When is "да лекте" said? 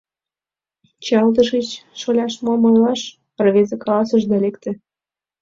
4.31-4.71